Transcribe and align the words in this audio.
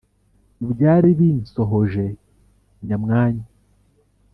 Mubyari 0.59 1.09
binsohoje 1.19 2.05
nyamwanyu 2.87 3.45